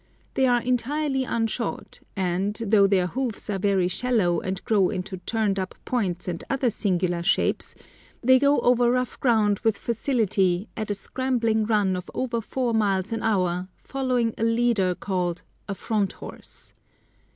They 0.33 0.47
are 0.47 0.63
entirely 0.63 1.25
unshod, 1.25 1.99
and, 2.15 2.55
though 2.55 2.87
their 2.87 3.05
hoofs 3.05 3.51
are 3.51 3.59
very 3.59 3.87
shallow 3.87 4.39
and 4.41 4.63
grow 4.65 4.89
into 4.89 5.17
turned 5.17 5.59
up 5.59 5.75
points 5.85 6.27
and 6.27 6.43
other 6.49 6.71
singular 6.71 7.21
shapes, 7.21 7.75
they 8.23 8.39
go 8.39 8.59
over 8.61 8.89
rough 8.89 9.19
ground 9.19 9.59
with 9.59 9.77
facility 9.77 10.67
at 10.75 10.89
a 10.89 10.95
scrambling 10.95 11.67
run 11.67 11.95
of 11.95 12.09
over 12.15 12.41
four 12.41 12.73
miles 12.73 13.11
an 13.11 13.21
hour 13.21 13.67
following 13.77 14.33
a 14.39 14.43
leader 14.43 14.95
called 14.95 15.43
a 15.67 15.75
"front 15.75 16.13
horse." 16.13 16.73